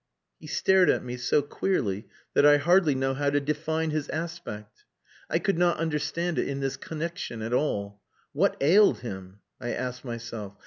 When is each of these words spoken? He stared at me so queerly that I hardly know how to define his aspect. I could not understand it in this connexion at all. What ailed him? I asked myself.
He 0.39 0.47
stared 0.47 0.89
at 0.89 1.03
me 1.03 1.15
so 1.15 1.43
queerly 1.43 2.07
that 2.33 2.43
I 2.43 2.57
hardly 2.57 2.95
know 2.95 3.13
how 3.13 3.29
to 3.29 3.39
define 3.39 3.91
his 3.91 4.09
aspect. 4.09 4.83
I 5.29 5.37
could 5.37 5.59
not 5.59 5.77
understand 5.77 6.39
it 6.39 6.47
in 6.49 6.59
this 6.59 6.75
connexion 6.75 7.43
at 7.43 7.53
all. 7.53 8.01
What 8.33 8.57
ailed 8.61 9.01
him? 9.01 9.41
I 9.59 9.73
asked 9.73 10.03
myself. 10.03 10.57